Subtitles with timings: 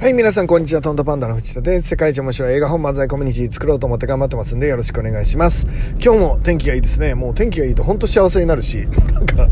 [0.00, 0.80] はい、皆さん、こんにちは。
[0.80, 1.88] トントパンダの藤田です。
[1.88, 5.66] 世界一面白い映画本漫才コミュニティ作ろうと思って頑張ってますんで、よろしくお願いします。
[6.02, 7.14] 今日も天気がいいですね。
[7.14, 9.46] もう天気がいいとほんと幸せになるし、 なんか、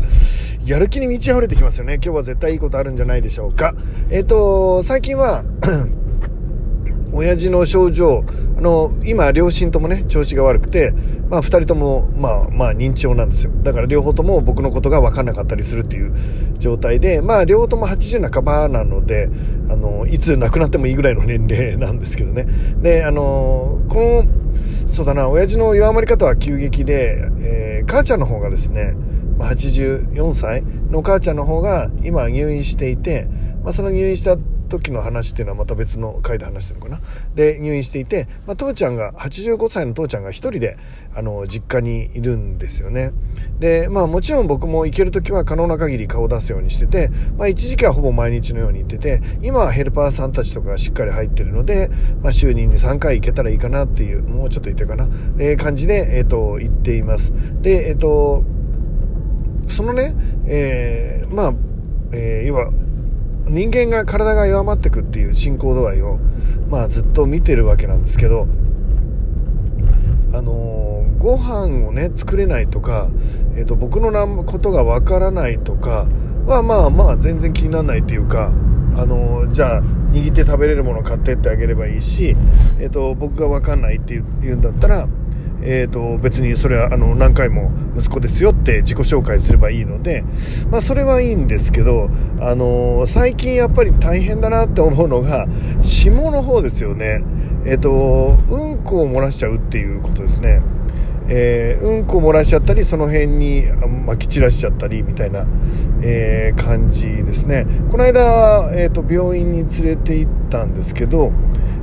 [0.65, 1.99] やる気に満ち溢れてきますよね。
[2.03, 3.75] 今日は絶対いいことあるんじゃないでしょうか。
[4.09, 5.43] えっ、ー、と、最近は
[7.13, 8.23] 親父の症状、
[8.59, 10.93] あの、今、両親ともね、調子が悪くて、
[11.29, 13.53] まあ、二人とも、まあ、まあ、認知症なんですよ。
[13.63, 16.13] だから、両方とも僕のことが分かんなかったりするっていう
[16.57, 19.29] 状態で、まあ、両方とも80半ばなので、
[19.69, 22.47] あの、いつ亡くなってもいいぐらいの年齢なんですけどね。
[22.81, 24.25] で、あの、この、
[24.89, 28.93] そうだな、親父の弱まり方は急激で、えー、母ちゃんの方がですね、
[29.37, 33.29] 84歳の母ちゃんの方が今入院していて、
[33.63, 34.35] まあ、その入院した
[34.69, 37.01] 時の話っていうのはまた別の回で話してるのかな。
[37.35, 40.77] で、入院していて、まあ、父ちゃんが、85歳の父ちゃんが一人で、
[41.13, 43.11] あの、実家にいるんですよね。
[43.59, 51.89] で、まあもちろん僕も行ける時は可能な限り顔を出すようにしてて、まあ一時期はほぼ毎日のように行ってて、今はヘルパーさんたちとかがしっかり入ってるので、
[52.21, 55.09] まあ週に3回行けたらいいかなっていう、もうちょっと行ってるかな、
[55.39, 57.33] えー、感じで、えっ、ー、と、行っています。
[57.61, 58.43] で、えっ、ー、と、
[59.67, 60.15] そのね、
[60.47, 61.53] えー、まあ、
[62.11, 62.71] えー、要は、
[63.49, 66.19] 人間が体が弱まってくっていう進行度合いを、
[66.69, 68.47] まあ、ずっと見てるわけなんですけど、
[70.33, 73.09] あのー、ご飯をね作れないとか、
[73.55, 76.07] えーと、僕のことがわからないとか
[76.45, 78.51] はまあまあ全然気にならないっていうか、
[78.95, 82.35] あのー、じゃあ握って食べれるもの買ってってあげればいいし、
[82.79, 85.07] えーと、僕がわかんないって言うんだったら
[85.61, 90.23] えーと、別にそれはあの何回も息子ですよって自己紹介すればいいので、
[90.71, 92.09] まあ、それはいいんですけど、
[92.39, 95.47] あのー、最近やっぱり大変だなって思うのが
[95.81, 97.21] 下の方ですよね、
[97.65, 100.61] えーと、うんこを漏らしちゃうっていうことですね。
[101.31, 103.67] えー、うんこ漏らしちゃったりその辺に
[104.05, 105.45] まき散らしちゃったりみたいな、
[106.01, 111.31] えー、感じですねこの間、えーと病院に連れて行ったんですけど、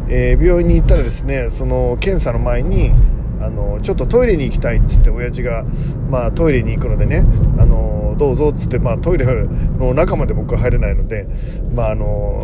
[0.09, 2.91] えー、病院に行ったらですねその検査の前に
[3.41, 5.65] あのちょっとトイレに行きたいっつって親父が、
[6.11, 7.25] まあ、トイレに行くのでね
[7.59, 11.27] あのどうぞっつって、まあ、トイレの中まで僕は入れないので、
[11.75, 12.41] まあ、あの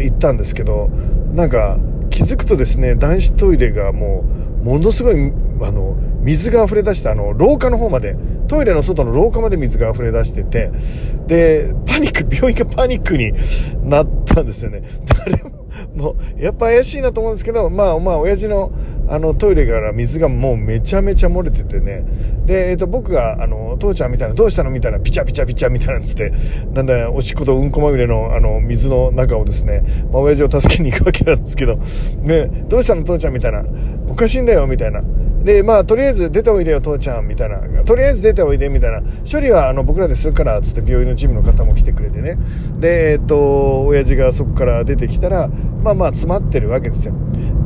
[0.00, 0.88] 行ったんですけど
[1.32, 1.78] なんか
[2.10, 4.24] 気づくとですね男子トイレがも
[4.60, 5.32] うものすごい
[5.62, 8.16] あの水が溢れ出してあの廊下の方まで
[8.48, 10.70] トイレの外の廊下まで水が溢れ出してて
[11.26, 13.32] でパニック病院がパニックに
[13.88, 14.82] なったんですよね
[15.26, 18.72] 誰ももう、やっぱ怪しいなと思うんですけど、まあまあ、親父の、
[19.08, 22.04] あの、トイレから水がもうめちゃめちゃ漏れててね。
[22.46, 26.32] で、えっ、と、僕が、あの、父ちゃんみたいな、どうしたのみたいな、ピチャピチャピチャみたいなんつって、
[26.72, 29.82] なんだおしっことうんこまみれの、あの、水の中をですね、
[30.12, 33.64] まあ、親父を助けに行くわけなんですけど、ね、どうしたの父ちゃんみたいな、
[34.08, 35.02] おかしいんだよ、みたいな。
[35.44, 37.58] で、まあ、とりあえず出ておいでよ、父ちゃん、みたいな。
[37.84, 39.02] とりあえず出ておいで、みたいな。
[39.30, 42.38] 処理は、あの、僕らでするからっ、つって病院のチームの方も来てくれてね。
[42.80, 45.50] で、えっと、親父がそこから出てきたら、
[45.82, 47.14] まあまあ、詰まってるわけですよ。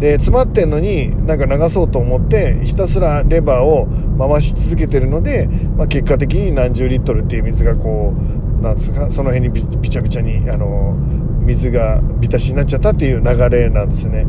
[0.00, 3.87] で、詰まってんのに、なんか流そうと思って、ひたすらレバーを
[4.19, 8.12] 回し続けてるので、まあ、結果的に何十リットルっていう水がこ
[8.61, 10.97] う、なんですか、その辺にびちゃびちゃに、あの、
[11.41, 14.27] 水が浸しになっちゃったっていう流れなんですね。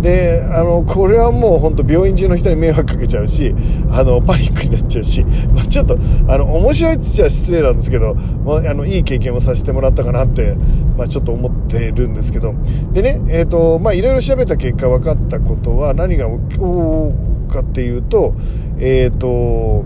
[0.00, 3.54] で、あの、これはもう本当病院中の人に迷惑かけちゃうし、
[3.90, 5.98] あの、パニックになっちゃうし、 まあ、ちょっと、
[6.28, 8.14] あの、面白いっちゃ失礼なんですけど、
[8.44, 10.56] まあ、あの、いい経験をさせてもらったかなって、
[10.96, 12.54] まあ、ちょっと思ってるんですけど、
[12.92, 17.12] でね、えっ、と、まあ、いろいろ調べた結果分かったことは、何が起こ
[17.48, 18.34] かっていうと、
[18.78, 19.84] えっ、ー、と、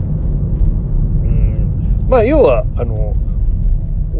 [1.24, 3.14] うん、まあ、要は、あの、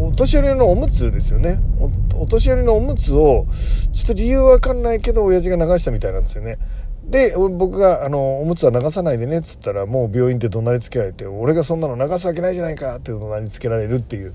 [0.07, 1.59] お年寄りのおむつですよね。
[2.15, 3.47] お年寄りのおむつを
[3.91, 6.57] ちょっと理由わかんないけど親父が流したみたいなんですよね。
[7.05, 14.33] で僕があの「おむつは流さないでね」っつったらもう病院で怒鳴りつけられて俺がそんなの流すわけないじゃないかって怒鳴りつけられるっていう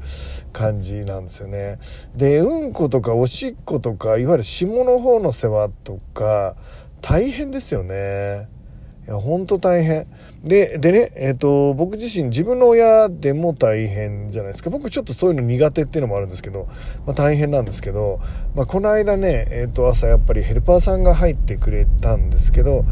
[0.52, 1.78] 感じなんですよね。
[2.14, 6.56] でうんことかおしっことかいわゆる下の方の世話とか
[7.00, 8.48] 大変ですよね。
[9.08, 10.06] いや、ほんと大変。
[10.44, 14.68] で、でね、えっ、ー、と、僕自身自分の親でも大変じゃないですか。
[14.68, 16.68] 僕ちょっとそういうの苦手っていうのもあるんですけど、
[17.06, 18.20] まあ大変なんですけど、
[18.54, 22.84] まあこの間ね、えっ、ー、と、朝やっぱりヘルパーさんが入ってくれたんですけど、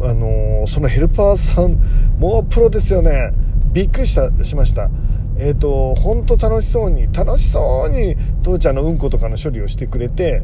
[0.00, 1.78] あのー、そのヘルパーさん、
[2.18, 3.30] もうプロですよね。
[3.72, 4.90] びっくりした、しました。
[5.38, 10.42] えっ、と、ほんと楽しそうに、楽しそうに父ちゃんのうんことかの処理をしてくれて、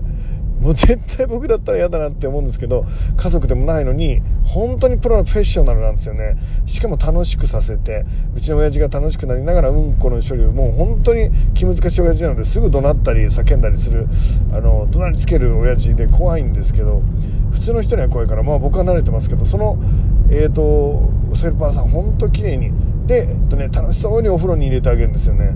[0.61, 2.85] もう絶対僕だったら嫌だなって思うんですけど
[3.17, 6.37] 家族でもないのに本当にプロのフェッショナルなんですよね。
[6.67, 8.05] しかも楽しくさせて
[8.35, 14.06] うちの親父が楽しくなりながらうんこの処理をもう本当に気難しい親父なのですぐ怒鳴ったり叫んだりする
[14.53, 17.02] あの怒鳴りつける親父で怖いんですけど
[17.52, 19.79] 普通の人には怖いからまあ僕は慣れてますけどその
[20.31, 22.73] えっ、ー、とセルパーさん本当綺麗に
[23.06, 25.55] で、えっとね、楽しそうにお風呂に入れてあげるんですよね。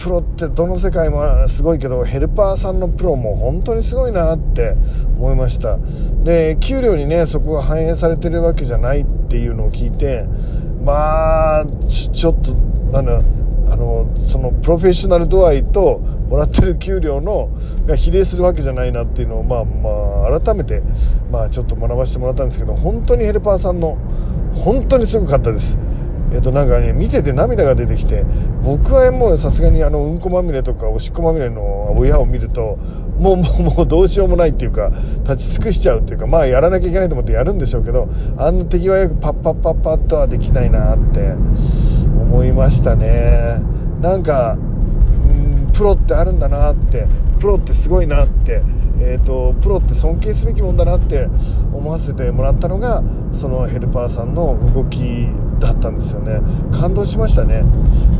[0.00, 4.74] プロってどの世界もすごいけどヘルパーさんのプロも本当にすごいなって
[5.18, 5.78] 思いました
[6.24, 10.24] で給料にねそこが反映されてるわけじゃないっていうのを聞いて
[10.82, 12.54] まあちょっと
[12.92, 13.20] なんだ
[13.72, 17.50] あのそのプロフェッショナル度合いともらってる給料の
[17.86, 20.82] が比例するわけじゃないなっていうのを、まあまあ、改めて、
[21.30, 23.98] まあ、ちょっと学ばせてもらったんですけど本当にヘルパーさんの
[24.54, 25.76] 本当にすごかったです。
[26.32, 28.24] えっとなんかね見てて涙が出てきて
[28.62, 32.76] 僕はもうさすがにあのうんこまみれとかおしっこまみれの親を見ると
[33.18, 34.90] もうもうもうどうしようもないっていうか
[35.24, 41.32] 立ち尽くしちゃうっていうかまあやらなきゃいけないと思ってやるんでしょうけどあんな手際よくパッパッパッパッとはできないなって
[42.06, 43.62] 思いましたね。
[44.00, 44.56] なんか
[45.72, 47.06] プロってあるんだなって
[47.38, 48.62] プロってすごいなって、
[49.00, 51.24] えーと、プロって尊敬すべきもんだなって
[51.72, 55.28] 思わせてもらったのがそのヘルパーさんの動き
[55.60, 56.40] だったんですよね。
[56.72, 57.62] 感動しましたね。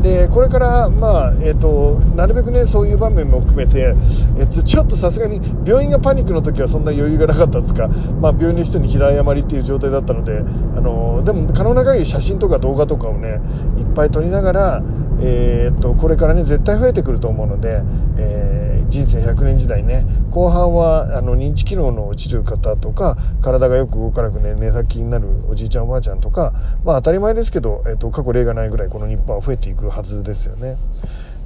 [0.01, 3.95] でこれからまあえっ、ー、となるべくねそういう場面も含めて、
[4.37, 10.41] えっと、ちょっとさすがに病院がパニックの時はそんな余裕がなかったですか、まあ、病院の人に平謝りっていう状態だったのであ
[10.81, 13.39] のでも可能な限り写真とか動画とかをね
[13.77, 14.83] いっぱい撮りながら
[15.23, 17.81] えー、っとこれからね絶対増えてくると思うので、
[18.17, 26.53] えー、人生100年時代ね後半はあの認知機能の落ちる方とか体がよく動かなくね寝先になるおじいちゃんおばあちゃんとか、
[26.83, 30.77] まあ、当たり前ですけど、えー、っと過去例がないぐらいこの日本は増えていくはずですよね。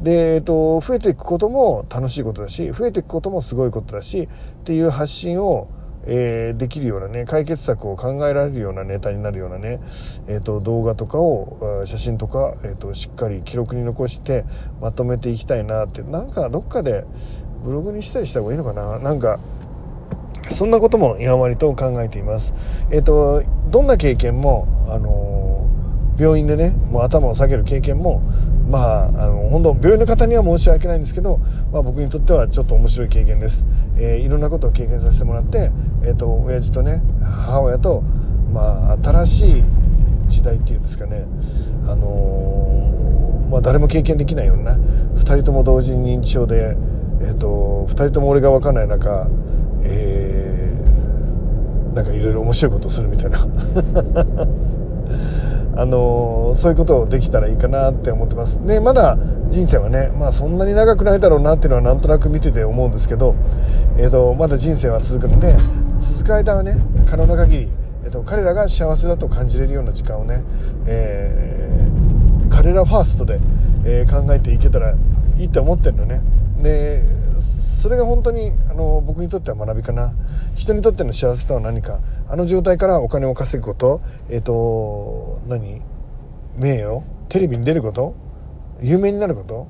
[0.02, 4.28] で、えっと、増えていくことも楽しいことだし増えていくこともすごいことだし
[4.62, 5.70] っていう発信を
[6.08, 9.80] えー、できるようなね解決策を考えられるようなネタになるようなね、
[10.28, 14.46] えーと、動画とかを写真とか、えーと、しっかり記録に残して
[14.82, 17.06] まとめていきたいなってなんかどっかで
[17.64, 19.00] ブログにしたりした方がいいのかな？
[19.00, 19.40] なんか
[20.50, 22.54] そんなこともやんわりと考えています。
[22.92, 23.42] えっ、ー、と
[23.72, 25.68] どんな経験もあの
[26.20, 28.22] 病院でねもう頭を下げる経験も
[28.70, 31.38] まあ、あの本当病院の方には申し訳ないんですけど、
[31.72, 33.64] まあ、僕にとってはちょっと面白い経験です、
[33.98, 35.72] えー、いろんなことを経験させてもらって、
[36.04, 38.02] えーと、親父とね母親と、
[38.52, 39.64] まあ、新しい
[40.28, 41.26] 時代っていうんですかね、
[41.88, 46.76] あのー、まあ、誰も経験できないような2人とも同時に認知症で、
[47.22, 49.28] えーと、2人とも俺が分かんない中、
[49.84, 53.46] えー、なんかいろいろ面白いことをするみたいな。
[55.78, 58.66] あのそういうことをできたらいいかなって思ってます。
[58.66, 59.18] でまだ
[59.50, 63.36] 人生はね、まあ、そんなに長くないだろうなっていうのはなんとなく見てて思うんですけど、
[63.98, 65.56] えーと、まだ人生は続くので
[66.00, 67.70] 続く間はね可能な限り、
[68.06, 70.44] えーと、彼らが幸せだと感じれるような時間をね、
[70.88, 73.40] えー、彼らファーストで、
[73.86, 74.96] えー、考えていけたら
[75.38, 76.22] いいって思ってるのね。
[76.62, 77.04] で
[77.86, 80.16] それが本当にあの僕にとっては学びかな。
[80.56, 82.00] 人にとっての幸せとは何か。
[82.28, 84.02] あの状態からお金を稼ぐこと。
[84.28, 85.84] えっ、ー、と何？
[86.58, 87.04] 名誉？
[87.30, 88.16] テレビに出ること？
[88.82, 89.68] 有名になること,、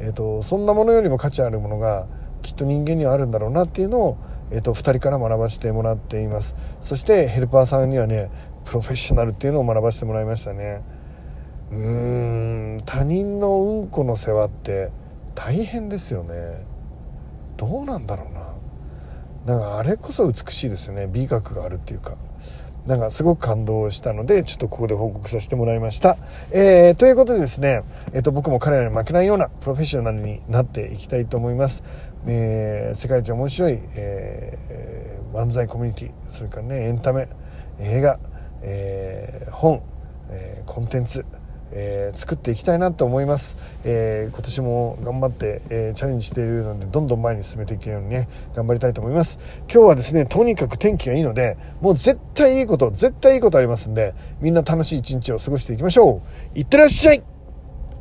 [0.00, 2.08] えーと、そんなものよりも価値あるものが
[2.42, 4.18] きっと人間にはあるんだろうなっていうのを、
[4.50, 6.56] えーと、2人から学ばせてもらっています。
[6.80, 8.32] そしてヘルパーさんにはね
[8.64, 10.82] プロフェッショナルっていうのを学ばせてもらいましたね。
[11.70, 14.90] うん他人のうんこの世話って
[15.36, 16.66] 大変ですよね。
[17.58, 18.54] どうなんだろうな。
[19.54, 21.06] なんかあれこそ美しいですよね。
[21.12, 22.16] 美学があるっていうか。
[22.86, 26.16] なんかすごく感動したのでちょっとここで報告させてもらいました、
[26.50, 27.82] えー、ということでですね、
[28.14, 31.82] えーと、僕も彼らに負けないようなプロフェッショナルになっていきたいと思います、
[32.26, 37.28] えー、世界一面白い、えー、漫才コミュニティそれからねエンタメ
[37.78, 38.18] 映画、
[38.62, 39.82] えー本、
[40.30, 41.26] えーコンテンツ
[41.72, 49.38] えー、作っていきたいなと思います、えー、今年も頑張って、えー、チャレンジしているのでどんどん前に進めていけるようにね頑張りたいと思います。
[49.72, 56.22] 今日はですねとにかく天気がいいのでもう絶対いいこと絶対いいことありますんでみんな楽しい一日を過ごしていきましょ
[56.54, 56.58] う。
[56.58, 57.22] いってらっしゃい!